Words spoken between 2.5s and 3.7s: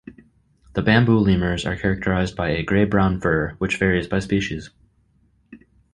grey-brown fur,